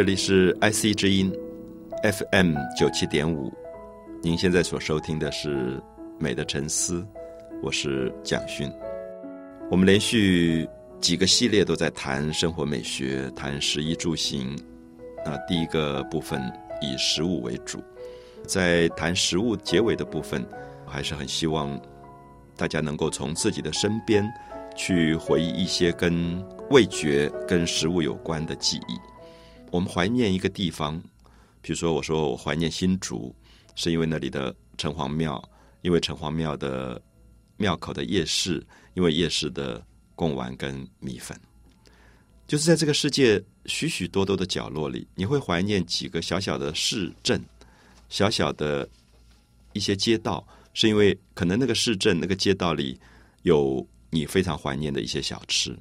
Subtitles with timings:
[0.00, 1.30] 这里是 IC 之音
[2.02, 3.52] FM 九七点五，
[4.22, 5.76] 您现在所收听的是
[6.18, 7.02] 《美的沉思》，
[7.62, 8.72] 我是蒋勋。
[9.70, 10.66] 我们连续
[11.02, 14.58] 几个系列都在谈生活美学，谈食衣住行。
[15.22, 16.40] 那第一个部分
[16.80, 17.78] 以食物为主，
[18.46, 20.42] 在谈食物结尾的部分，
[20.86, 21.78] 还是很希望
[22.56, 24.26] 大家能够从自己的身边
[24.74, 29.09] 去回忆一些跟味觉、跟食物有关的记忆。
[29.70, 31.00] 我们怀念一个地方，
[31.62, 33.32] 比如说，我说我怀念新竹，
[33.76, 35.40] 是因为那里的城隍庙，
[35.82, 37.00] 因为城隍庙的
[37.56, 39.80] 庙口的夜市，因为夜市的
[40.16, 41.38] 贡丸跟米粉。
[42.48, 47.40] 就是在这个世界许许多多的角落里，你会怀念几个小小的市镇、
[48.08, 48.88] 小小的
[49.72, 52.98] 一些街道，是因为可能那个市镇、那个街道里
[53.42, 55.78] 有你非常怀念的一些小吃。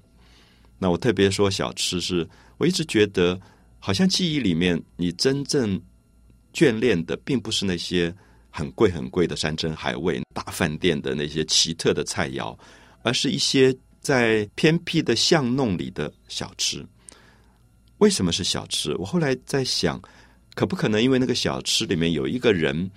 [0.78, 3.40] 那我特别说小吃，是我一直觉得。
[3.80, 5.82] 好像记忆里面，你真正
[6.54, 8.14] 眷恋的，并不是那些
[8.50, 12.58] 很贵很贵的山珍海味、大饭店的那些奇特的菜肴，
[13.04, 16.86] 而是一些在偏僻的巷弄里的小吃。
[18.00, 18.94] 为什么是小吃？
[18.98, 20.02] 我后来在想，
[20.56, 22.92] 可不可能因为那个小吃里面有一个人，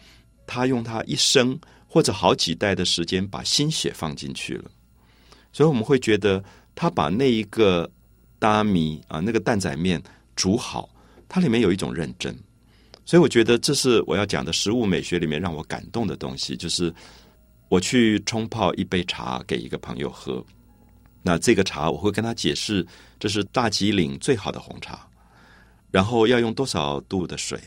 [0.47, 4.71] 他用他一生或者好几代的时间把心血放进去了，
[5.53, 6.43] 所以我们会觉得
[6.75, 7.89] 他把那一个
[8.39, 10.03] 大米啊，那个蛋仔面。
[10.35, 10.89] 煮好，
[11.29, 12.35] 它里面有一种认真，
[13.05, 16.57] 所以我觉得这是我要讲的食物美学里面让我感动的东西。
[16.57, 16.93] 就是
[17.69, 20.45] 我去冲泡一杯茶给一个朋友喝，
[21.23, 22.87] 那这个茶我会跟他解释，
[23.19, 25.07] 这是大吉岭最好的红茶，
[25.91, 27.61] 然后要用多少度的水，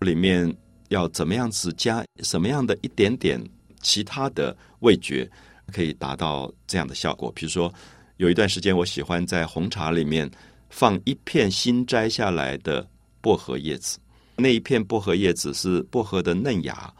[0.00, 0.54] 里面
[0.88, 3.42] 要怎么样子加什么样的一点点
[3.80, 5.28] 其他的味觉，
[5.72, 7.32] 可以达到这样的效果。
[7.32, 7.72] 比如说，
[8.18, 10.30] 有一段时间我喜欢在红茶里面。
[10.76, 12.86] 放一片新摘下来的
[13.22, 13.98] 薄荷叶子，
[14.36, 16.92] 那一片薄荷叶子是薄荷的嫩芽，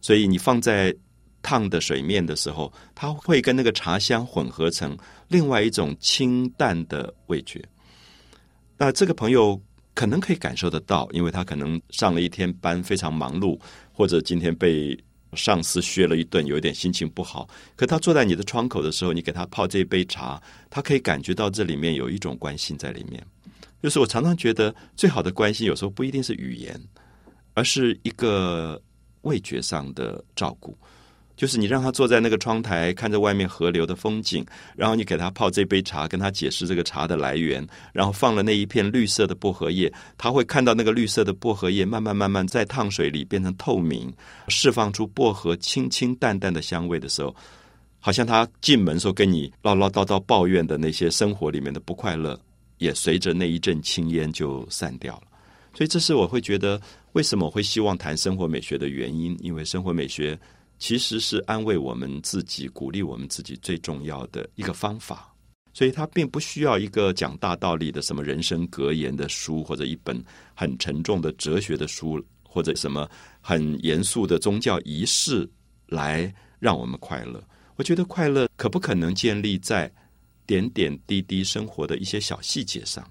[0.00, 0.94] 所以你放在
[1.42, 4.96] 烫的水面的时候，它会跟那个茶香混合成
[5.26, 7.60] 另外一种清淡的味觉。
[8.76, 9.60] 那这个朋友
[9.96, 13.58] 可能可以感受得到，因为他可能上了一天班，非常忙碌，
[13.92, 14.96] 或者今天被。
[15.34, 17.48] 上司削了一顿，有点心情不好。
[17.76, 23.24] 可他坐在你的窗口的时候，你给他泡这一杯茶，他可以感觉到这里面有一种关心在里面。
[23.82, 26.80] 就是我常常觉得，最好的关心有时候不一定是语言，
[27.52, 28.80] 而是一个
[29.22, 30.76] 味觉上的照顾。
[31.36, 34.46] 就是你让他坐在那个窗台，看着外面河流的风景，
[34.76, 44.12] 然后你给他泡这杯茶，跟他解释这个茶的来源，然后放了那一片绿色的薄荷叶，他会看到那个绿色的薄荷叶慢慢慢慢在烫水里变成透明，
[44.46, 47.34] 释放出薄荷清清淡淡的香味的时候，
[47.98, 52.38] 好像他进门时候跟你唠唠叨叨抱怨的那些生活里面的不快乐，
[52.78, 55.22] 也随着那一阵青烟就散掉了。
[55.76, 56.80] 所以这是我会觉得
[57.14, 60.38] 为什么我会希望谈生活美学的原因，因为生活美学。
[60.78, 65.34] 其实是安慰我们自己、鼓励我们自己最重要的一个方法，
[65.72, 70.22] 所以它并不需要一个讲大道理的什么人生格言的书，或者一本
[70.54, 73.08] 很沉重的哲学的书，或者什么
[73.40, 75.48] 很严肃的宗教仪式
[75.86, 77.42] 来让我们快乐。
[77.76, 79.90] 我觉得快乐可不可能建立在
[80.46, 83.04] 点点滴滴生活的一些小细节上？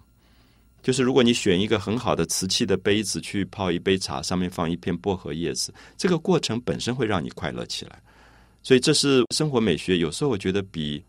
[0.84, 8.00] 就是如果你选一个很好的瓷器的杯子去泡一杯茶，上面放一片薄荷叶子，这个过程本身会让你快乐起来。
[8.62, 11.02] 所以这是生活美学，有时候我觉得比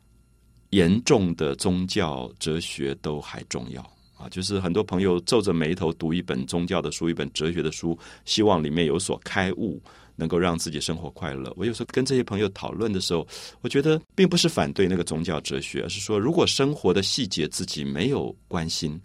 [0.71, 3.83] 严重的宗教哲学都还重要
[4.17, 4.29] 啊！
[4.31, 9.83] 就是很多朋友皱着眉头读一本宗教的书、一本哲学的书，希望里面有所开悟，
[10.15, 11.53] 能够让自己生活快乐。
[11.57, 13.27] 我有时候跟这些朋友讨论的时候，
[13.61, 19.01] 我觉得并不是反对那个宗教哲学，而是说，如果生活的细节自己没有关心。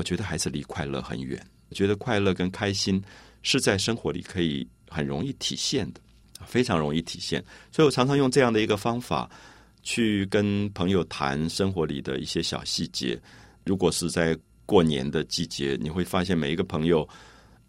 [0.00, 1.38] 我觉得还是离快乐很远。
[1.68, 3.02] 我觉得快乐跟开心
[3.42, 6.00] 是在生活里可以很容易体现的，
[6.46, 7.44] 非常容易体现。
[7.70, 9.30] 所以我常常用这样的一个方法
[9.82, 13.20] 去跟朋友谈生活里的一些小细节。
[13.66, 17.06] 如果是在过年的季节，你会发现每一个朋友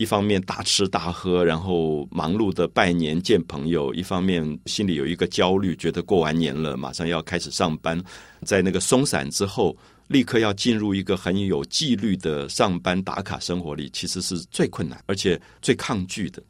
[0.02, 8.02] 一方面大吃大喝，然后忙碌的拜年见朋友；一方面心里有一个焦虑，觉得过完年了，马上要开始上班，
[8.44, 9.78] 在那个松散之后。
[10.08, 16.44] 立刻要进入一个很有纪律的上班打卡生活里，其实是最困难，而且最抗拒的。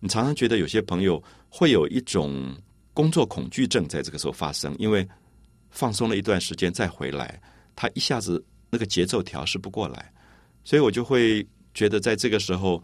[0.00, 2.54] 你常常觉得有些朋友会有一种
[2.92, 5.08] 工作恐惧症，在这个时候发生，因为
[5.70, 7.40] 放松了一段时间再回来，
[7.74, 10.12] 他一下子那个节奏调试不过来。
[10.62, 12.82] 所以我就会觉得，在这个时候，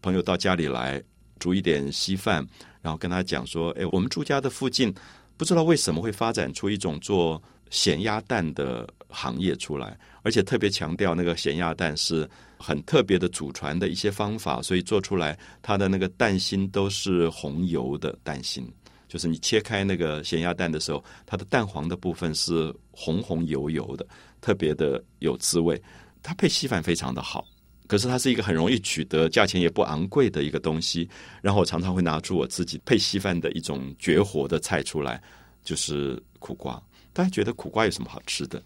[0.00, 1.02] 朋友到家里来
[1.38, 2.36] 煮一点稀饭，
[2.80, 4.94] 然后跟他讲说：“哎，我们住家的附近，
[5.36, 12.28] 不知道为什么会发展出一种做。”咸鸭蛋的行业出来，而且特别强调那个咸鸭蛋是
[12.58, 18.68] 很特别的祖传的一些方法，所以做出来它的那个蛋心都是红油的蛋心，
[19.06, 24.04] 就是你切开那个咸鸭蛋的时候，它的蛋黄的部分是红红油油的，
[24.40, 25.80] 特别的有滋味。
[26.24, 27.46] 它配稀饭非常的好。
[27.90, 31.10] 可是它是一个很容易取得、价钱也不昂贵的一个东西。
[31.42, 35.20] 然后我常常会拿出我自己配稀饭的一种绝活的菜出来，
[35.64, 36.80] 就是苦瓜。
[37.12, 38.62] 大家觉得苦瓜有什么好吃的？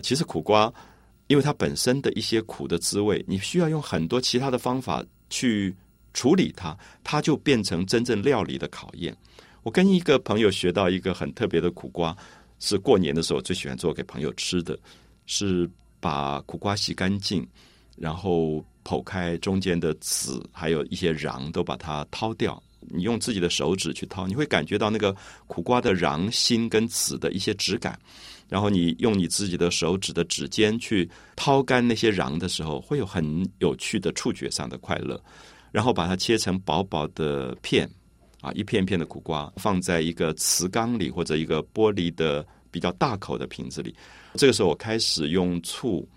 [0.00, 0.72] 其实苦瓜，
[1.26, 5.74] 因为它本身的一些苦的滋味，你需要用很多其他的方法去
[6.14, 9.12] 处理它，它就变成真正料理的考验。
[9.64, 12.16] 我跟一个朋友学到一个很特别的苦瓜，
[12.60, 14.78] 是过年的时候最喜欢做给朋友吃的，
[15.26, 17.44] 是把苦瓜洗干净。
[18.00, 22.62] 然后剖开中间的籽，还有一些瓤，都把它掏掉。
[22.90, 25.14] 你用自己的手指去掏，你会感觉到那个
[25.46, 27.98] 苦瓜的瓤、心跟籽的一些质感。
[28.48, 31.06] 然后你用你自己的手指的指尖去
[31.36, 35.20] 掏干那些瓤的时候，会有很有趣的触觉上的快乐。
[35.70, 37.86] 然后把它切成薄薄的片，
[38.40, 43.94] 啊，一片片的苦瓜放在一个瓷缸里或者一个玻璃的比较大口的瓶子里。
[44.34, 46.08] 这个时候我开始用醋，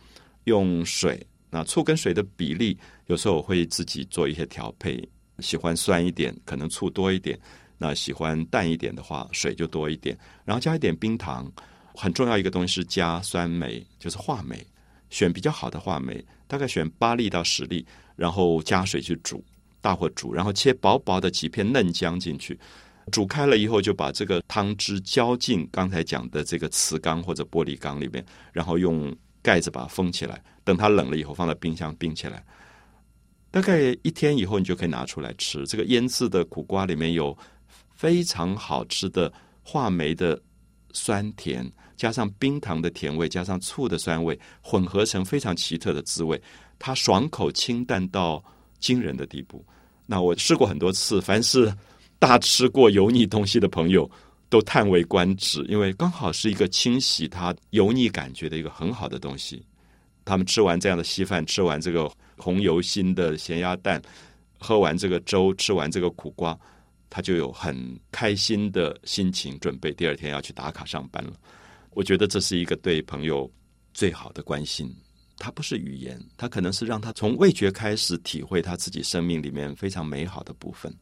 [0.45, 1.21] 用水。
[1.51, 2.75] 那醋跟水的比例，
[3.07, 5.07] 有时候我会自己做一些调配。
[5.39, 7.35] 喜欢酸一点，可能醋多一点；
[7.77, 10.17] 那喜欢淡一点的话，水就多一点。
[10.45, 11.51] 然后加一点冰糖。
[11.93, 14.65] 很重要一个东西是加酸梅，就是话梅，
[15.09, 19.43] 选比较好的话梅，大概选八粒到十粒，然后加水去煮，
[19.81, 22.57] 大火煮，然后切薄薄的几片嫩姜进去。
[23.11, 28.23] 煮开了以后，就把这个汤汁浇进刚才讲的这个瓷缸或者玻璃缸里面，
[28.53, 29.13] 然后用。
[29.41, 32.43] 盖子把它封起来，等它冷了以后，放在冰箱冰起来。
[33.49, 35.65] 大概一天以后，你就可以拿出来吃。
[35.67, 37.37] 这个腌制的苦瓜里面有
[37.95, 40.41] 非常好吃的话梅的
[40.93, 46.41] 酸甜，加上冰糖的甜味，加上醋的酸味，混合成非常奇特的滋味。
[46.79, 48.43] 它爽口清淡到
[48.79, 49.65] 惊人的地步。
[50.05, 51.73] 那我试过很多次，凡是
[52.19, 54.09] 大吃过油腻东西的朋友。
[54.51, 59.65] 都叹为观止，因为刚好是一个清洗它油腻感觉的一个很好的东西。
[60.25, 64.01] 他们吃完这样的稀饭，吃完这个红油心的咸鸭蛋，
[64.59, 66.55] 喝完这个粥，吃完这个苦瓜，
[67.09, 71.31] 他就有很开心的心情，准备第二天要去打卡上班了。
[71.91, 73.49] 我觉得这是一个对朋友
[73.93, 74.93] 最好的关心。
[75.37, 80.93] 它不是语言，它可能是让他从味觉开始体会他自己生命里面非常美好的部分。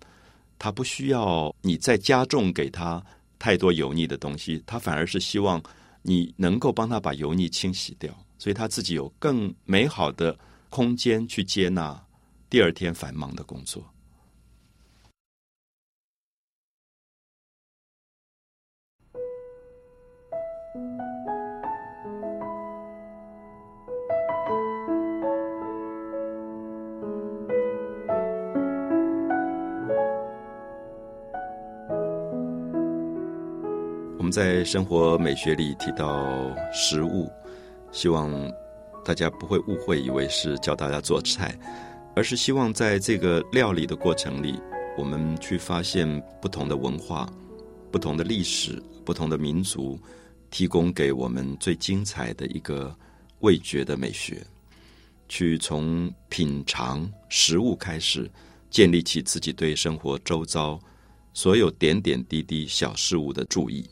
[0.59, 3.03] 他不需要你再加重给他。
[3.39, 5.63] 太多油腻的东西，他反而是希望
[6.01, 10.37] 你能够帮他把油腻清洗掉，所以他自己有更美好的
[10.69, 11.99] 空间去接纳
[12.49, 13.83] 第二天繁忙的工作。
[34.31, 37.31] 在生活美学里提到食物，
[37.91, 38.31] 希望
[39.03, 41.57] 大家不会误会，以为是教大家做菜，
[42.15, 44.59] 而是希望在这个料理的过程里，
[44.97, 46.07] 我们去发现
[46.41, 47.27] 不同的文化、
[47.91, 49.99] 不同的历史、不同的民族，
[50.51, 52.95] 提供给我们最精彩的一个
[53.39, 54.45] 味觉的美学，
[55.27, 58.29] 去从品尝食物开始，
[58.69, 60.79] 建立起自己对生活周遭
[61.33, 63.89] 所有点点滴滴小事物的注意。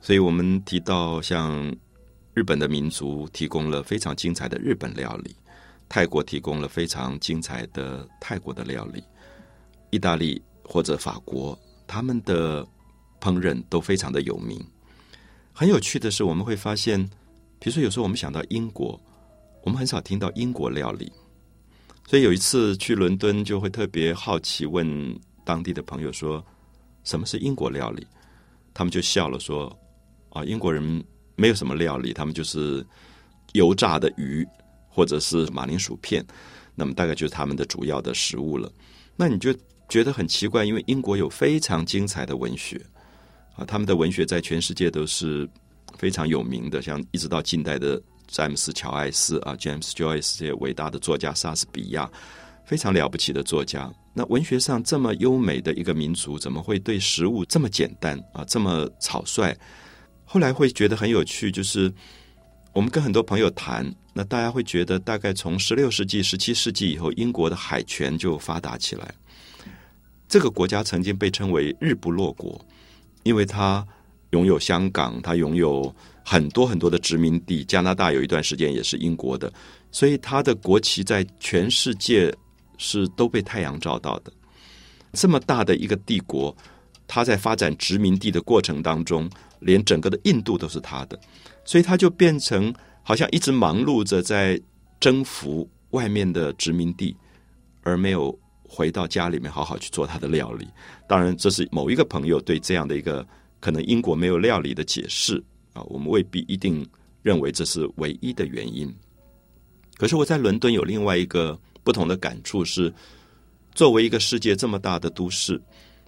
[0.00, 1.74] 所以我们提到，像
[2.32, 5.34] 日本的民族提供了非常精彩的日本料理，
[5.88, 9.02] 泰国提供了非常精彩的泰国的料理，
[9.90, 12.64] 意大利或者法国，他们的
[13.20, 14.64] 烹饪都非常的有名。
[15.52, 17.04] 很有趣的是，我们会发现，
[17.58, 18.98] 比如说有时候我们想到英国，
[19.64, 21.12] 我们很少听到英国料理。
[22.06, 26.42] 所以有一次去伦敦，就会特别好奇问当地的朋友说
[27.04, 28.06] ：“什么是英国料理？”
[28.72, 29.76] 他们就笑了说。
[30.30, 31.04] 啊，英国人
[31.36, 32.84] 没有什么料理，他们就是
[33.52, 34.46] 油炸的鱼
[34.88, 36.24] 或者是马铃薯片，
[36.74, 38.70] 那么大概就是他们的主要的食物了。
[39.16, 39.54] 那你就
[39.88, 42.80] 觉得很奇怪，因为英国有非常精彩的文学
[43.56, 45.48] 啊，他们的文学在全世界都是
[45.96, 52.10] 非常有名的，像一直到近代的詹姆斯·乔艾斯啊，James Joyce 这些伟大的作家，莎士比亚
[52.64, 53.90] 非常了不起的作家。
[54.12, 59.56] 那文学上这么优美的一个民族，怎么会对食物这么简单啊，这么草率？
[60.30, 61.90] 后来会觉得很有趣，就是
[62.74, 69.14] 我们跟很多朋友谈，那大家会觉得，大概从十六世纪、十七世纪以后，英国的海权就发达起来。
[70.28, 72.62] 这个国家曾经被称为“日不落国”，
[73.24, 73.82] 因为它
[74.32, 75.92] 拥有香港，它拥有
[76.22, 77.64] 很多很多的殖民地。
[77.64, 79.50] 加拿大有一段时间也是英国的，
[79.90, 82.30] 所以它的国旗在全世界
[82.76, 84.30] 是都被太阳照到的。
[85.14, 86.54] 这么大的一个帝国，
[87.06, 89.26] 它在发展殖民地的过程当中，
[89.60, 91.18] 连整个的印度都是他的，
[91.64, 92.72] 所以他就变成
[93.02, 94.60] 好像一直忙碌着在
[95.00, 97.16] 征服外面的殖民地，
[97.82, 100.66] 而没有回到家里面好好去做他的料理。
[101.08, 103.26] 当然，这是某一个朋友对这样的一个
[103.60, 106.86] 可能英国没有料理的解释啊，我们未必一定
[107.22, 108.94] 认为这是唯一的原因。
[109.96, 112.92] 可是我在伦敦有另外一个不同的感触是。
[113.74, 115.60] 作为一个世界这么大的都市，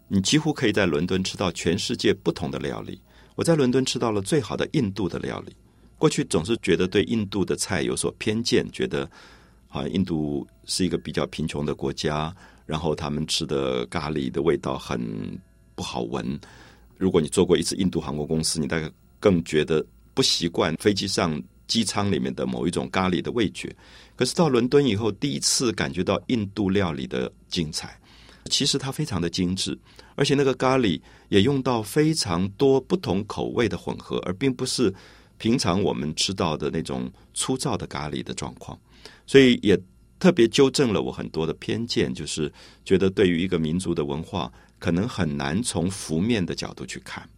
[0.09, 3.01] 你几乎可以在伦敦吃到全世界不同的料理。
[3.41, 5.57] 我在伦敦吃到了最好的印度的料理。
[5.97, 9.11] 过去总是觉得对印度的菜有所偏见，觉得
[9.67, 15.01] 好像印度是一个比较贫穷的国家，然后他们吃的咖喱的味道很
[15.75, 16.39] 不好闻。
[16.99, 19.83] 如果你做过一次印度航空公司，你大概更觉得
[20.13, 21.43] 不习惯飞机上。
[21.67, 23.73] 机舱里面的某一种咖喱的味觉，
[24.17, 27.97] 可是到伦敦以后，第一次感觉到印度料理的精彩。
[28.47, 29.79] 其实它非常的精致，
[30.15, 34.93] 而且那个咖喱也用到非常多不同口味的混合，而并不是
[35.39, 38.79] 平常我们吃到的那种粗糙的咖喱的状况。
[39.27, 39.79] 所以也
[40.19, 42.53] 特别纠正了我很多的偏见，就是
[42.85, 47.29] 觉得对于一个民族的文化，可能很难从浮面的角度去看。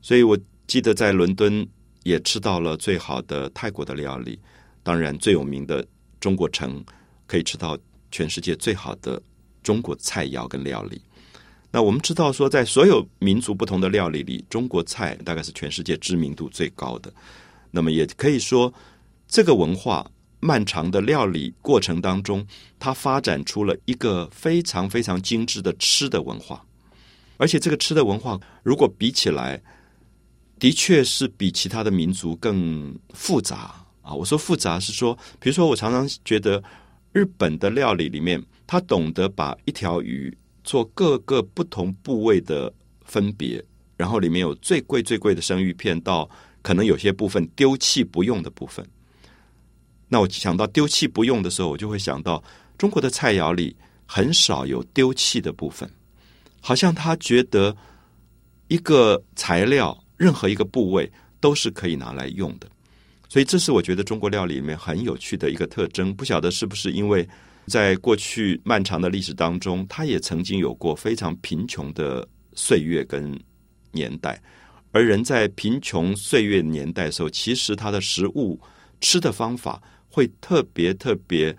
[0.00, 1.66] 所以我记得在伦敦。
[2.04, 4.38] 也吃到了最好的泰国的料理，
[4.82, 5.86] 当然最有名的
[6.20, 6.82] 中国城
[7.26, 7.76] 可以吃到
[8.10, 9.20] 全世界最好的
[9.62, 11.00] 中国菜肴跟料理。
[11.70, 17.12] 那我们知道说，在所有民族不同的料理里，中国菜大概是全世界知名度最高的。
[17.70, 18.72] 那么也可以说，
[19.28, 20.10] 这个文化
[20.40, 22.46] 漫长的料理过程当中，
[22.78, 26.64] 它发展出了一个非常非常精致的吃的文化。
[27.36, 29.62] 而且这个吃的文化，如果比起来，
[30.58, 34.12] 的确是比其他的民族更复杂啊！
[34.12, 36.60] 我说复杂是说，比如说我常常觉得
[37.12, 40.32] 日本的料理里面，他懂得把一条鱼
[40.62, 42.72] 做各个不同部位的
[43.04, 43.60] 分别，
[43.96, 46.30] 然后里面有最贵最贵的生鱼片，到
[46.62, 48.86] 可能有些部分丢弃不用的部分。
[50.06, 52.40] 那我想到丢弃不用的时候，我就会想到
[52.76, 53.74] 中国的菜肴里
[54.06, 55.90] 很少有丢弃的部分，
[56.60, 57.76] 好像他觉得
[58.68, 59.98] 一个材料。
[60.18, 61.08] 任何一个部位
[61.38, 62.66] 都是可以拿来用的，
[63.28, 66.12] 所以这是我觉得中国料理里面很有趣的一个特征。
[66.12, 67.24] 不晓得是不是因为
[67.68, 73.38] 在过去漫长的历史当中，它也曾经有过非常贫穷的岁月跟
[73.92, 74.40] 年代，
[74.92, 78.58] 而人在贫穷岁月年代的时候，其实他的食物
[79.00, 81.56] 吃的方法会特别特别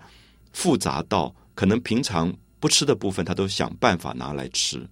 [0.52, 4.84] 复杂到可能平常不吃的部分，他都想办法拿来吃。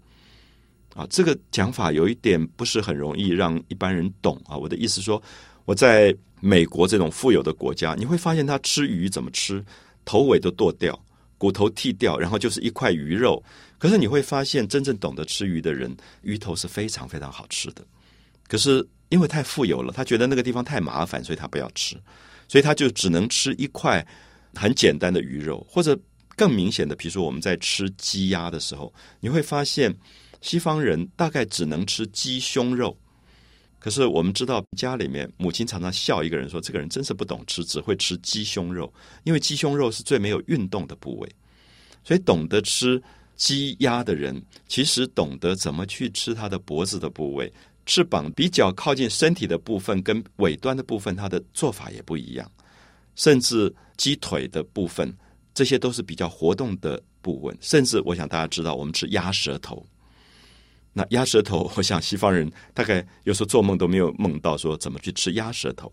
[0.94, 4.56] 啊，这个讲法有一点不是很容易让一般人懂啊。
[4.56, 5.22] 我的意思说，
[5.64, 9.64] 我在美国这种富有的国家，你会发现他吃鱼怎么吃，
[10.04, 10.98] 头尾都剁掉，
[11.38, 13.42] 骨头剃掉，然后就是一块鱼肉。
[13.78, 17.82] 可是你会发现，真正懂得吃鱼的人，鱼头是非常非常好吃的。
[18.46, 21.96] 可是因为太富有了，他觉得那个地方太麻烦，所以他不要吃，
[22.48, 24.06] 所以他就只能吃一块
[24.54, 25.98] 很简单的鱼肉，或者
[26.36, 29.94] 更明显的，比如说我们在吃鸡鸭的时候，你会发现。
[30.40, 32.96] 西方人大概只能吃鸡胸肉，
[33.78, 38.92] 可是我们知道家里面母亲常常笑一个人说：“这个人真是不懂吃，只会吃鸡胸肉。”
[39.24, 41.28] 因为鸡胸肉是最没有运动的部位，
[42.02, 43.00] 所以懂得吃
[43.36, 47.52] 鸡鸭的人，其实懂得怎么去吃它的脖子的部位、
[47.86, 52.50] 翅膀比较靠近身体的部分跟尾端的部分，它的做法也不一样。
[53.14, 55.16] 甚至鸡腿的部分，
[55.54, 57.56] 这些都是比较活动的部位。
[57.60, 59.86] 甚至我想大家知道，我们吃鸭舌头。
[60.92, 65.92] 那鸭舌头，我想西方人大概有时候做梦都没有梦到说怎么去吃鸭舌头。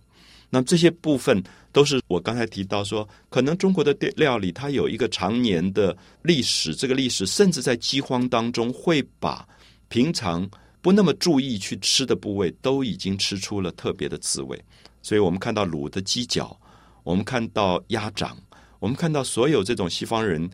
[0.50, 9.46] 那这些部分都是我刚才提到说，可能中国的料理它有一个常年的历史，这个历史甚至在饥荒当中会把
[9.90, 10.48] 平常
[10.82, 14.64] 不那么注意去吃的部位都已经吃出了特别的滋味。
[15.02, 16.58] 所以我们看到卤的鸡脚，
[17.04, 18.38] 我们看到鸭掌，
[18.80, 20.50] 我们看到所有这种西方人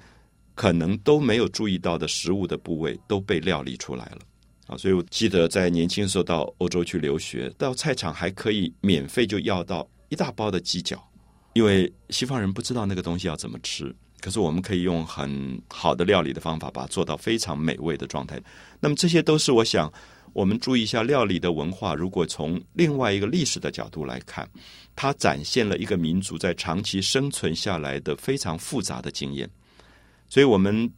[0.55, 4.19] 可能都没有注意到的食物的部位都被料理出来了。
[4.67, 11.03] 啊，所以我记得在年轻的时候到欧洲去留学，到菜场还可以免费就要到一大包的鸡脚，
[11.53, 18.41] 因为西方人不知道那个东西要怎么吃，可是我们可以用很好的料理的方法把它做到非常美味的状态。
[18.79, 19.91] 那么这些都是我想
[20.31, 21.93] 我们注意一下料理的文化。
[21.93, 24.47] 如果从另外一个历史的角度来看，
[24.95, 29.49] 它展现了一个民族在长期生存下来的非常复杂的经验。
[30.29, 30.89] 所以我们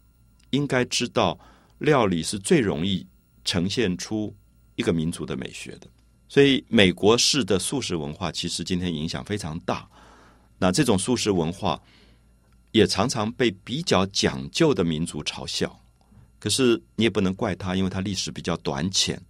[0.51, 1.39] 应该知道，
[1.79, 3.08] 料理是最容易。
[3.45, 4.35] 呈现出
[4.75, 5.88] 一个民族的美学的。
[6.27, 9.88] 所以，美国式的素食文化其实今天影响非常大。
[10.57, 11.79] 那这种素食文化
[12.71, 15.79] 也常常被比较讲究的民族嘲笑。
[16.39, 19.21] 可是你也不能怪他，因为他历史比较短浅，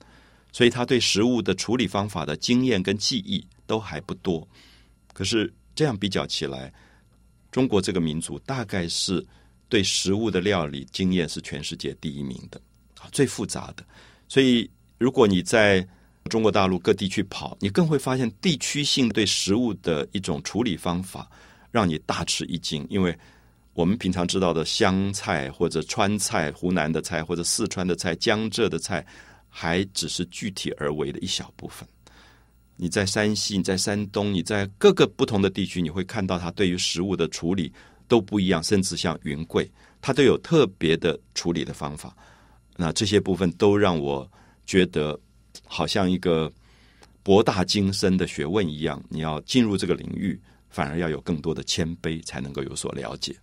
[0.51, 4.47] 所以他对食物的处理方法的经验跟记忆都还不多。
[5.13, 6.73] 可是这样比较起来，
[7.51, 9.23] 中国这个民族大概是
[9.67, 12.59] 对食物的料理经验是全世界第一名的，
[13.11, 13.83] 最复杂的。
[14.27, 15.85] 所以，如果你在
[16.29, 21.29] 中国大陆各地去跑，你更会发现地区性对食物的一种处理方法，
[21.69, 22.85] 让你大吃一惊。
[22.89, 23.15] 因为
[23.73, 29.05] 我们平常知道的湘菜或者川菜、湖南的菜或者四川的菜、江浙的菜，
[29.49, 31.87] 还只是具体而为的一小部分。
[32.75, 37.71] 你在山西、你在山东、你在各个不同的地区，你会看到它对于食物的处理
[38.07, 39.69] 都不一样，甚至像云贵，
[40.01, 42.15] 它都有特别的处理的方法。
[42.75, 44.29] 那这些部分都让我
[44.65, 45.19] 觉得。
[45.65, 46.51] 好像一个
[47.21, 50.39] 博大精深的学问一样，你要进入这个领域，
[50.69, 53.35] 反而要有更多的谦卑，才能够有所了解。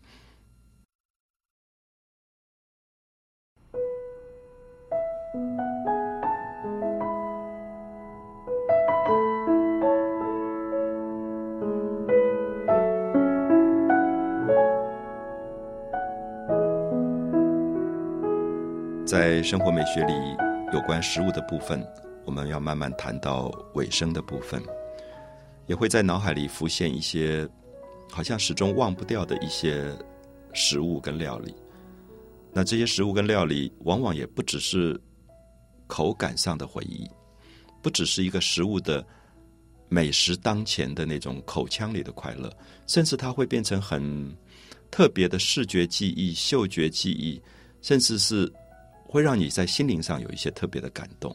[19.10, 20.12] 在生活美学里。
[20.72, 21.84] 有关食物的部分，
[22.24, 24.62] 我们要慢慢谈到尾声的部分，
[25.66, 27.48] 也会在脑海里浮现一些
[28.08, 29.92] 好像始终忘不掉的一些
[30.52, 31.52] 食物跟料理。
[32.52, 34.96] 那这些食物跟料理，往往也不只是
[35.88, 37.04] 口感上的回忆，
[37.82, 39.04] 不只是一个食物的
[39.88, 42.49] 美食当前的那种口腔里的快乐，
[42.86, 44.32] 甚至它会变成很
[44.88, 47.42] 特别的视觉记忆、嗅觉记忆，
[47.82, 48.49] 甚至是。
[49.10, 51.34] 会让你在心灵上有一些特别的感动。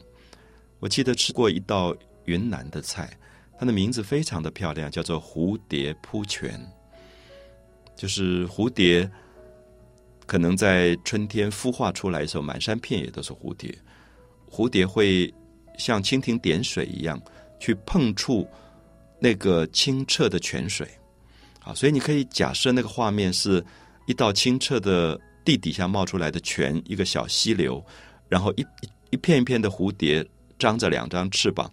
[0.80, 3.14] 我记得吃过一道云南的菜，
[3.58, 6.58] 它的名字非常的漂亮，叫做蝴蝶扑泉。
[7.94, 9.10] 就是蝴蝶
[10.24, 13.76] 可能在春天孵化出来的时候，满山遍野都是蝴蝶。
[14.50, 15.32] 蝴蝶会
[15.76, 17.20] 像蜻蜓点水一样
[17.60, 18.48] 去碰触
[19.20, 20.88] 那个清澈的泉水。
[21.62, 23.62] 啊，所以你可以假设那个画面是
[24.06, 25.20] 一道清澈的。
[25.46, 27.82] 地底下冒出来的泉，一个小溪流，
[28.28, 28.66] 然后一
[29.10, 30.26] 一片一片的蝴蝶
[30.58, 31.70] 张着两张翅膀，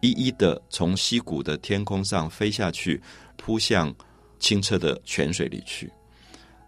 [0.00, 3.02] 一一的从溪谷的天空上飞下去，
[3.36, 3.92] 扑向
[4.38, 5.90] 清澈的泉水里去。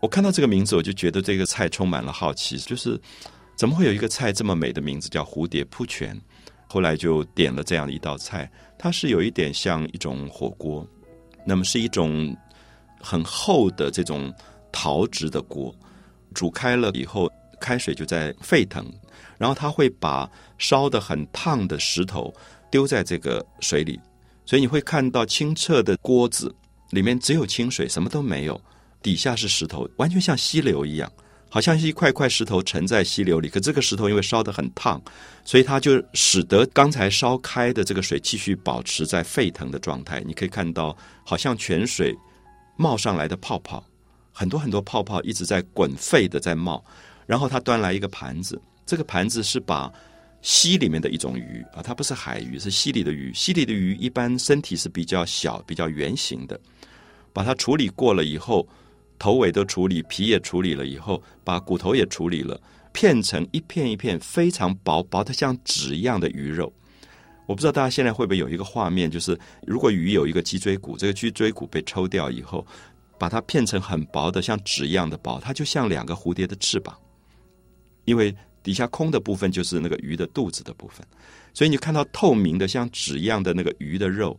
[0.00, 3.00] 我看到这个名字，我就觉得这个菜充满了好奇，就是
[3.54, 6.20] 怎么会有一个菜这么美的名字叫蝴蝶扑泉？
[6.66, 10.84] 后来就点了这样的一道菜，它是有一点像一种火锅，
[11.46, 12.36] 那么是一种
[13.00, 14.34] 很厚的这种
[14.72, 15.72] 陶制的锅。
[16.32, 18.84] 煮开了以后，开水就在沸腾，
[19.38, 22.34] 然后他会把烧的很烫的石头
[22.70, 24.00] 丢在这个水里，
[24.44, 26.54] 所以你会看到清澈的锅子
[26.90, 28.60] 里面只有清水，什么都没有，
[29.02, 31.10] 底下是石头，完全像溪流一样，
[31.48, 33.48] 好像是一块块石头沉在溪流里。
[33.48, 35.00] 可这个石头因为烧的很烫，
[35.44, 40.22] 所以它就使得刚才烧开的这个水继续保持在沸腾的状态。
[40.26, 42.14] 你可以看到，好像泉水
[42.76, 43.84] 冒上来的泡泡。
[44.32, 46.82] 很多很多泡泡一直在滚沸的在冒，
[47.26, 49.92] 然后他端来一个盘子，这个盘子是把
[50.40, 53.32] 溪里面的一种鱼啊，它不是海鱼，是溪里的鱼。
[53.32, 56.60] 溪里的鱼一般身体是比较小、比较圆形的，
[57.32, 58.66] 把它处理过了以后，
[59.20, 62.60] 头尾都处理，皮也处理了以后，把骨头也处理了，
[62.92, 66.72] 片成一片一片非常薄薄的像纸一样的鱼肉。
[67.46, 72.66] 我不知道大家现在会不会有一个画面，就是如果鱼有一个脊椎骨，这个脊椎骨被抽掉以后。
[73.22, 76.98] 把它片成很薄的，像纸一样的薄，它就像两个蝴蝶的翅膀。
[78.04, 81.06] 因为底下空的部分就是那个鱼的肚子的部分，
[81.54, 84.36] 所以你看到透明的像纸一样的那个鱼的肉，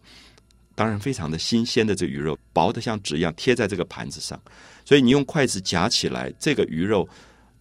[0.75, 4.37] 当然非常的新鲜的这鱼肉，薄的像纸一样贴在这个盘子上。
[4.83, 7.07] 所以你用筷子夹起来，这个鱼肉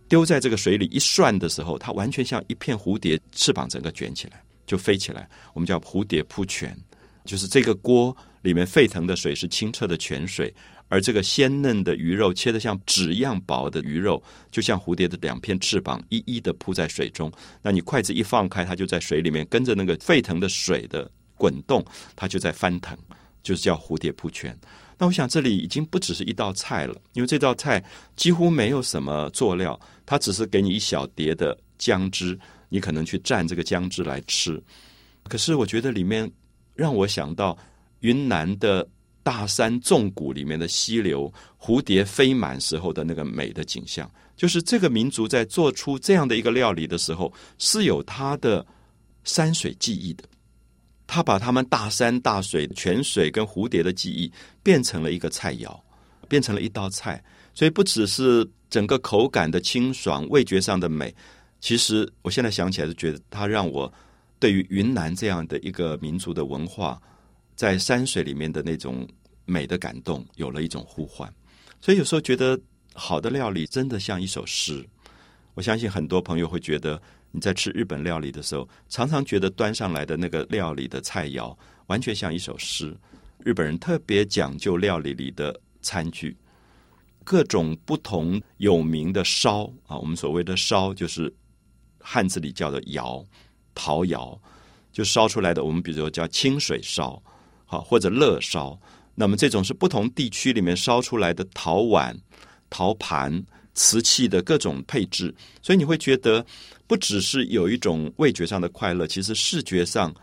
[0.08, 5.28] 丢在这个水里一涮的时候，它完全像一片蝴蝶翅膀，整个卷起来就飞起来。
[5.54, 6.76] 我们叫蝴蝶扑泉，
[7.24, 10.52] 就是这个锅里面沸腾的水是清澈的泉水。
[10.92, 17.32] 而这个鲜嫩的鱼肉切得像纸一样薄的鱼肉，就像蝴蝶的两片翅膀，一一的铺在水中。
[17.62, 21.82] 那你筷子一放开，它就在水里面跟着那个沸腾的水的滚动，
[22.14, 22.94] 它就在翻腾，
[23.42, 24.54] 就是叫蝴蝶扑泉。
[24.98, 27.82] 那我想这里已经不只是一道菜了，因为这道菜
[28.14, 34.62] 几乎没有什么佐料，它只是给你一小碟的姜汁，你可能去蘸这个姜汁来吃。
[35.24, 36.30] 可是我觉得里面
[36.74, 37.56] 让我想到
[38.00, 38.86] 云南的。
[39.22, 48.66] 大山纵谷里面的溪流，蝴蝶飞满时候的那个美的景象，就是这个民族在做出这样的一个料理的时候，是有它的
[49.24, 50.24] 山水记忆的。
[51.06, 54.32] 他把他们大山大水、泉水跟蝴蝶的记忆
[54.62, 55.78] 变成了一个菜肴，
[56.26, 57.22] 变成了一道菜。
[57.52, 61.14] 所以不只是整个口感的清爽、味觉上的美，
[61.60, 63.92] 其实我现在想起来是觉得它让我
[64.38, 66.98] 对于云南这样的一个民族的文化，
[67.54, 69.08] 在山水里面的那种
[69.44, 71.32] 美的感动有了一种呼唤。
[71.80, 72.58] 所以有时候觉得
[72.94, 74.86] 好的料理真的像一首诗。
[75.54, 77.00] 我相信很多朋友会觉得。
[77.34, 82.94] 你在吃日本料理的时候，常常觉得端上来的那个料理的菜肴完全像一首诗。
[83.38, 86.36] 日本人特别讲究料理里的餐具，
[87.24, 91.34] 各种不同有名的烧啊，我们所谓的烧就是
[92.00, 93.24] 汉字里叫做窑，
[93.74, 94.38] 陶窑
[94.92, 95.64] 就烧出来的。
[95.64, 97.22] 我们比如说叫清水烧，
[97.72, 98.78] 好或者乐烧，
[99.14, 102.16] 那么这种是不同地区里面烧出来的陶碗、
[102.68, 103.42] 陶盘。
[103.74, 106.44] 瓷器的各种配置，所以你会觉得
[106.86, 110.14] 不只是有一种味觉上的快乐，其实视觉上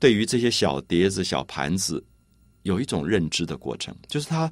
[0.00, 2.04] 对于这些小碟子、小盘子
[2.64, 4.50] 有一种认知的过程，就是他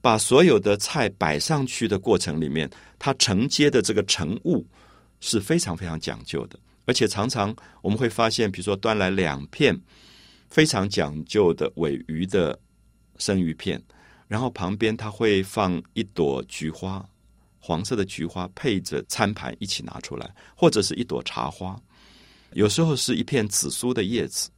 [0.00, 4.66] 把所有的菜摆上去的过程里面，他承接的这个盛物
[5.20, 9.80] 是非常非常讲究的，而且常常我们会发现，比如说端来两片
[10.54, 12.56] 非常讲究的尾鱼的
[13.18, 13.82] 生鱼片，
[14.28, 17.04] 然后旁边他会放一朵菊花。
[17.58, 21.76] 黄色的菊花配着餐盘一起拿出来，或者是一朵茶花，
[22.52, 24.48] 有时候是一片紫苏的叶子，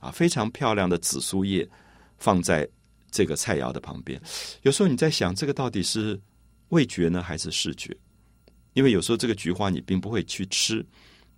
[0.00, 1.68] 啊，非常漂亮的紫苏叶
[2.16, 2.66] 放在
[3.10, 4.18] 这个菜肴的旁边。
[4.62, 6.18] 有时候你在想，这个到底是
[6.70, 7.94] 味觉呢，还是视觉？
[8.72, 10.82] 因为有时候这个菊花你并不会去吃，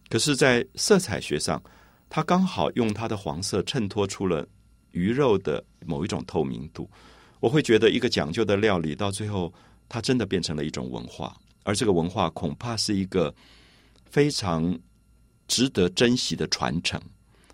[0.09, 1.61] 可是，在色彩学上，
[2.09, 4.47] 它刚好用它的黄色衬托出了
[4.93, 6.90] 鱼肉的某一种透明度。
[7.40, 9.53] 我会觉得，一个讲究的料理到最后。
[9.87, 13.33] 它真的变成了一种文化，而这个文化恐怕是一个
[14.07, 14.77] 非常
[15.47, 16.99] 值得珍惜的传承。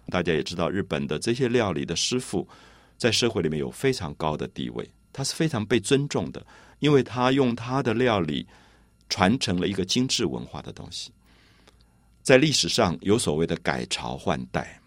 [0.06, 2.48] 大家也知道，日本的这些料理的师傅
[2.96, 6.46] 在社会里面有非常高的地位，他是非常被尊重的，
[6.78, 8.46] 因为他用他的料理
[9.08, 11.10] 传承了一个精致文化的东西。
[12.30, 14.80] 在历史上有所谓的改朝换代，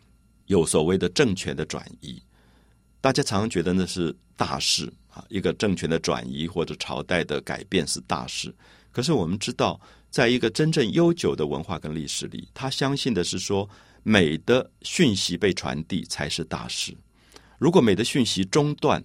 [0.45, 2.23] 有所谓的政权的转移，
[3.01, 4.89] 大家常常觉得那是大事。
[5.09, 8.55] 啊，一个政权的转移或者朝代的改变是大事。
[8.93, 9.77] 可是我们知道，
[10.09, 13.69] 在一个真正悠久的文化跟历史里，他相信的是说，
[14.03, 16.95] 美的讯息被传递才是大事。
[17.57, 19.03] 如果美的讯息中断，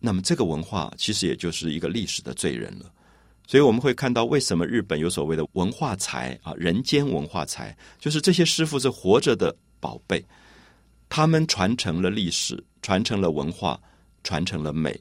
[0.00, 2.92] 那么这个文化其实也就是一个历史的罪人了。
[3.50, 10.24] 所以我们会看到，为什么日本有所谓的文化财啊，人间文化财，就是这些师傅是活着的宝贝，
[11.08, 13.76] 他们传承了历史，传承了文化，
[14.22, 14.96] 传承了美。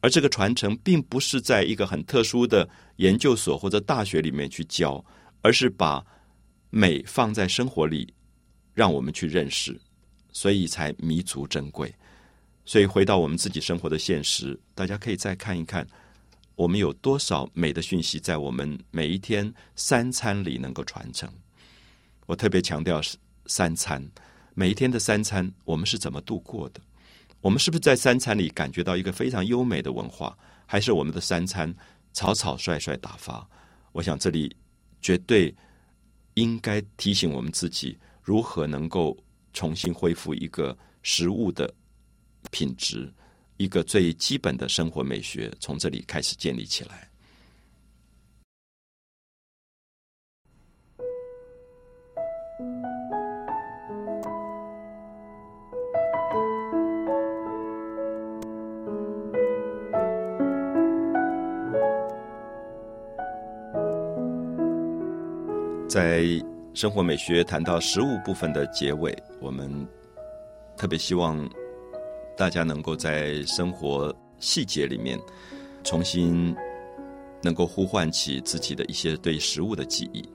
[0.00, 5.04] 而这个传承并不是在一个很特殊的研究所或者大学里面去教，
[5.40, 6.04] 而是把
[6.70, 8.12] 美放在生活里，
[8.74, 9.80] 让我们去认识，
[10.32, 11.94] 所以才弥足珍贵。
[12.64, 15.86] 所以回到我们自己生活的现实，大家可以再看一看，
[16.56, 21.30] 我们有多少美的讯息在我们每一天三餐里能够传承。
[22.24, 24.02] 我特别强调是三餐，
[24.54, 26.80] 每一天的三餐，我们是怎么度过的？
[27.42, 30.36] 我们是不是在三餐里感觉到一个非常优美的文化？
[30.64, 31.72] 还是我们的三餐
[32.12, 33.46] 草草率率打发？
[33.92, 34.56] 我想这里
[35.00, 35.54] 绝对
[36.34, 39.16] 应该提醒我们自己，如何能够
[39.52, 41.72] 重新恢复一个食物的
[42.50, 43.12] 品质，
[43.58, 47.08] 一个最基本的生活美学，从这里开始建立起来。
[65.88, 66.24] 在
[66.74, 69.70] 生活美学谈到食物部分的结尾，我们
[70.76, 71.48] 特别希望
[72.36, 75.18] 大家能够在生活细节里面
[75.82, 76.54] 重新
[77.42, 80.28] 能够呼唤起自己的一些对食物的记忆。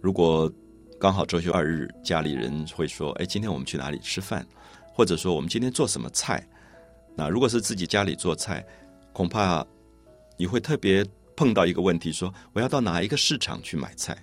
[0.00, 0.52] 如果
[1.00, 4.46] 刚好周休二日，家里人会说：“哎，今天我们去哪里吃饭？”
[4.94, 6.46] 或者说：“我们今天做什么菜？”
[7.16, 8.64] 那如果是自己家里做菜，
[9.12, 9.66] 恐怕
[10.36, 11.04] 你会特别
[11.36, 14.16] 碰到一个问题：说我要到哪一个市场去买菜？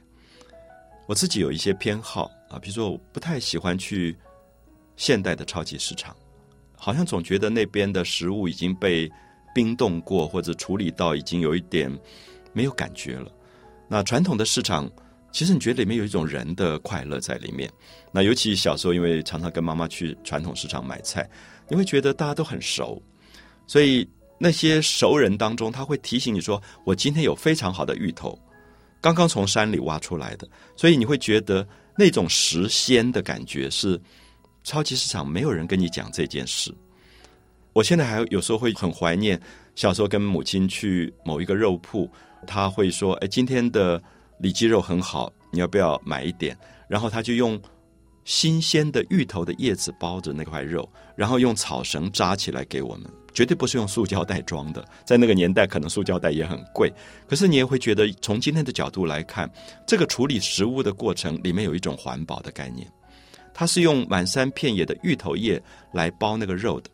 [1.07, 4.17] 我自己有一些偏好啊，比如说我不太喜欢去
[4.95, 6.15] 现代的超级市场，
[6.79, 9.11] 好像总觉得那边的食物已经被
[9.53, 11.91] 冰冻过或者处理到已经有一点
[12.53, 13.31] 没有感觉了。
[13.87, 14.89] 那传统的市场，
[15.31, 17.69] 其实你觉得里面有一种人的快乐在里面。
[18.11, 21.29] 那尤其小时候，因为常常跟妈妈去传统市场买菜，
[21.67, 23.01] 你会觉得大家都很熟，
[23.67, 28.39] 所以那些熟人当中，他会提醒你说：“我今天有非常好的芋头。”
[29.01, 33.99] 刚刚从山里挖出来的，所以你会觉得那种时鲜的感觉是
[34.69, 36.71] 超级市场没有人跟你讲这件事。
[37.73, 39.41] 我现在还有时候会很怀念
[39.73, 42.07] 小时候跟母亲去某一个肉铺，
[42.45, 43.99] 他会说：“哎，今天的
[44.37, 46.55] 里脊肉很好，你要不要买一点？”
[46.87, 47.59] 然后他就用
[48.25, 54.87] 新鲜的芋头的叶子包着那块肉，然后用草绳扎起来给我们，绝对不是用塑胶袋装的。
[55.03, 56.93] 在那个年代，可能塑胶袋也很贵，
[57.27, 59.51] 可是你也会觉得，从今天的角度来看，
[59.87, 62.87] 这个处理食物的过程里面有一种环保的概念。
[63.59, 66.89] 它是用满山遍野的芋头叶来包那个肉的。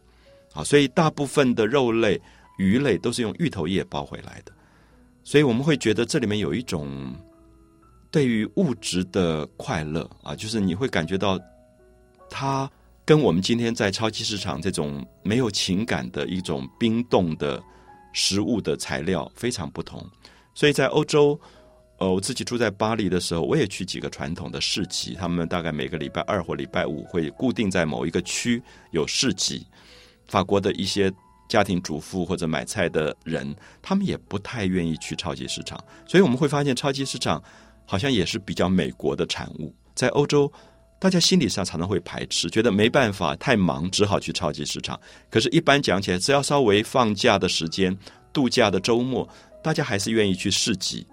[0.52, 2.20] 啊，所以大部分的肉类、
[2.58, 4.52] 鱼类都是用芋头叶包回来的，
[5.24, 7.14] 所以我们会觉得这里面有一种
[8.10, 11.40] 对于物质的快乐啊，就是你会感觉到
[12.32, 12.68] 它
[13.06, 17.62] 跟我们今天在超级市场这种没有情感的一种冰冻的
[18.12, 20.04] 食物的材料非常不同。
[20.56, 21.40] 所以在欧洲，
[21.98, 29.66] 呃，我自己住在巴黎的时候，我也去几个传统的市集，他们大概每个礼拜二或礼拜五会固定在某一个区有市集。
[30.28, 31.12] 法国的一些
[31.48, 37.42] 家庭主妇或者买菜的人，他们也不太愿意去超级市场，所以我们会发现超级市场
[37.86, 39.74] 好像也是比较美国的产物。
[39.94, 40.52] 在欧洲，
[41.00, 45.00] 大家心理上常常会排斥，觉得没办法，太忙，只好去超级市场。
[45.30, 47.96] 可是，一般讲起来，只要稍微放假的时间、
[48.34, 49.30] 度假的周末，
[49.64, 51.06] 大家还是愿意去市集，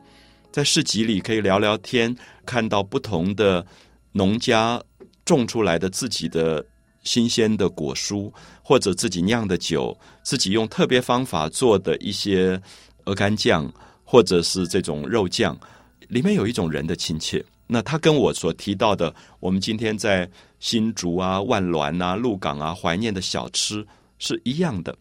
[0.53, 3.67] 在市集里可以聊聊天，看到不同的
[4.13, 4.81] 农家
[5.25, 6.65] 种出来的自己的。
[7.05, 12.63] 新鲜的果蔬，或者自己酿的酒，自己用特别方法做的一些
[13.07, 13.69] 鹅肝酱，
[14.05, 15.59] 或者是这种肉酱，
[16.07, 17.45] 里面有一种人的亲切。
[17.67, 23.85] 那他跟我所提到的，我们今天在新竹啊、万峦啊、鹿港啊怀念的小吃
[24.21, 24.97] 是一样的，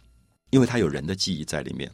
[0.50, 1.88] 因为它有人的记忆在里面。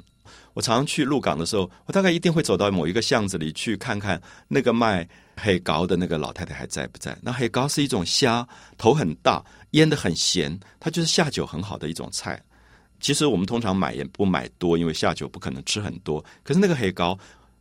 [0.57, 5.07] 我常常去鹿港的时候，我大概一定会走到某一个巷子里去看看那个卖
[5.39, 7.15] 黑膏的那个老太太还在不在。
[7.21, 9.39] 那黑膏是一种虾，头很大。
[9.71, 12.41] 腌的很咸，它就是下酒很好的一种菜。
[12.99, 16.25] 其实我们通常买也不买多，因为下酒不可能吃很多。
[16.43, 17.15] 可是那个黑膏，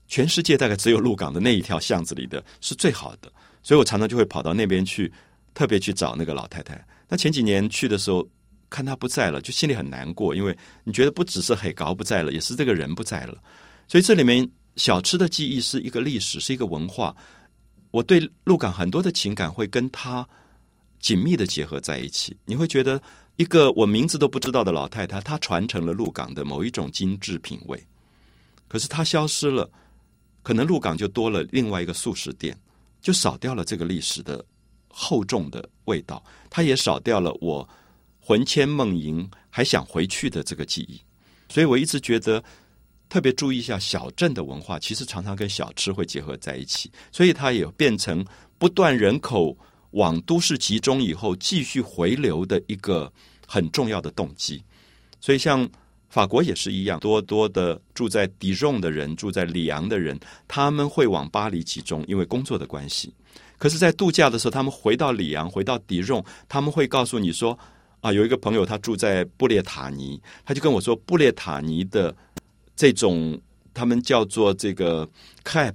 [0.08, 3.30] 全世界大概只有鹿港的那一条巷子里的是最好的，
[3.62, 5.12] 所以我常常就会跑到那边去，
[5.52, 6.82] 特别去找那个老太太。
[7.08, 8.26] 那前几年去的时候，
[8.70, 13.36] 看他不在了，就心里很难过，因为你觉得不只是海高不在了，也是这个人不在了。
[13.88, 17.14] 所以这里面小吃的记忆是一个历史，是一个文化。
[17.90, 20.26] 我对鹿港很多的情感会跟他。
[20.98, 23.00] 紧密的结合在一起，你会觉得
[23.36, 27.80] 一个我名字都不知道的老太太，她传承了鹿港的某一种精致品味。
[28.66, 29.70] 可是她消失了，
[30.42, 32.58] 可能鹿港就多了另外一个素食店，
[33.02, 34.44] 就少掉了这个历史的
[34.88, 36.20] 厚重的味道。
[36.50, 37.68] 它也少掉了我
[38.26, 41.00] 魂牵梦萦还想回去的这个记忆。
[41.48, 42.42] 所以我一直觉得
[43.08, 48.24] 特别注意一下小镇的文化，其实常常跟小吃会结合在一起，所以它也变成
[48.58, 49.56] 不断人口。
[49.92, 53.10] 往都市集中以后，继续回流的一个
[53.46, 54.62] 很重要的动机。
[55.20, 55.66] 所以，像
[56.10, 63.10] 法国也是一样，多多的住在迪荣的人，住在里昂的人，他们会往巴黎集中，因为工作的关系。
[63.56, 67.58] 可是，在度假的时候，他们回到里昂，回到迪荣，他们会告诉你说
[68.06, 72.14] ：“啊，有一个朋友他住在布列塔尼，他就跟我说，布列塔尼的
[72.76, 73.36] 这种
[73.74, 75.08] 他们叫做这个
[75.42, 75.74] cap。”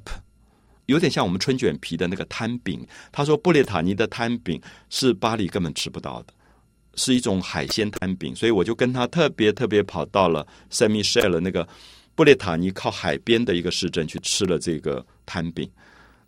[0.88, 2.88] 有点像我们春卷皮的那个摊饼。
[3.12, 6.34] 他说，布列塔尼的摊饼是巴黎根本吃不到的，
[6.96, 8.34] 是一种海鲜摊饼。
[8.34, 11.68] 所以我就跟他特别特别跑到了圣米歇尔那个
[12.16, 15.70] 布列塔尼靠海边的一个市镇去吃了这个摊饼。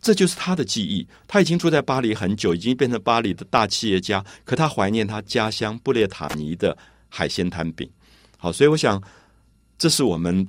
[0.03, 1.07] 这就是他的记忆。
[1.27, 6.77] 他已经住在巴黎很久，已经变成巴黎的大企业家，可他怀念他家乡布列塔尼的
[7.09, 7.89] 海鲜摊饼。
[8.37, 9.01] 好，所以我想，
[9.79, 10.47] 这是我们。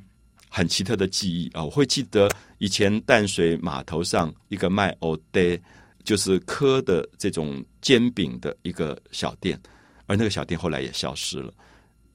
[0.57, 1.65] 很奇特的记忆啊！
[1.65, 5.41] 我会记得以前淡水码头上一个卖欧德，
[6.05, 9.61] 就是科的这种煎饼的一个小店，
[10.07, 11.53] 而那个小店后来也消失了。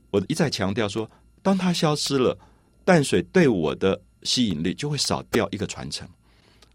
[0.10, 2.40] 我一再强调说，当它消失了，
[2.86, 6.08] 淡水对我的吸引力就会少掉一个传承。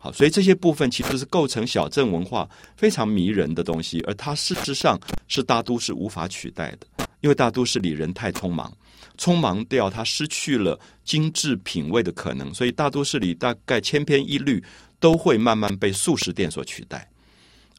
[0.05, 8.71] 好，所以这些部分其实是构成小镇文化非常迷人的东西，而它事实上是大都市无法取代的，因为大都市里人太匆忙。
[9.17, 14.63] 匆忙掉，它失去了精致品味的可能，所以大都市里大概千篇一律，
[15.01, 17.09] 都会慢慢被素食店所取代，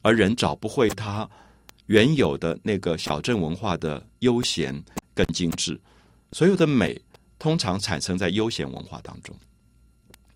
[0.02, 1.30] 而人找不回它
[1.86, 4.82] 原有的那个小镇文化的悠闲
[5.14, 5.80] 跟精致。
[6.32, 7.00] 所有的美
[7.38, 9.32] 通常产生在悠闲文化当中，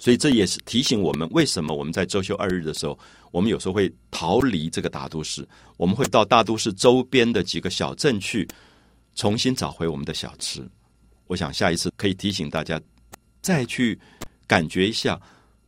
[0.00, 2.98] 所以这也是提醒我们，为什么我们在周休二日的时候，
[3.30, 8.48] 我们有时候会逃离这个大都市，我们会到大都市周边的几个小镇去，
[9.14, 10.66] 重新找回我们的小吃。
[11.26, 12.80] 我想下一次可以提醒大家，
[13.42, 13.96] 再去
[14.46, 15.20] 感觉一下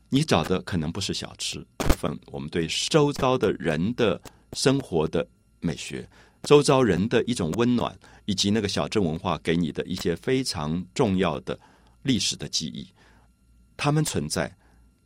[0.09, 4.19] 你找的可能不是小吃部分，我们对周遭的人的
[4.55, 5.29] 生活的
[5.61, 6.09] 美学，
[6.45, 11.59] 周遭人的一种温暖，以及那个小镇文化给你的一些非常重要的
[12.03, 12.89] 历史的记忆，
[13.83, 14.49] 他们存在，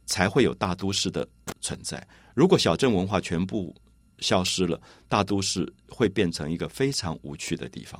[0.04, 1.26] 才会有大都市的
[1.62, 2.06] 存在。
[2.34, 3.74] 如果小镇文化全部
[4.18, 7.98] 消失了，大都市会变成一个非常无趣的地方。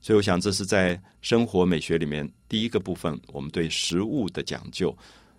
[0.00, 4.92] 所以，我想这是在生活美学里面第一个部分，我们对食物的讲究，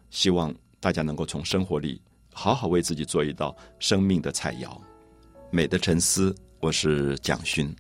[0.09, 2.01] 希望大家能够从生活里
[2.33, 4.79] 好好为自己做一道生命的菜肴。
[5.51, 7.75] 美的沉思，我是蒋勋。